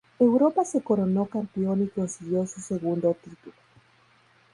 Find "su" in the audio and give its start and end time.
2.47-2.59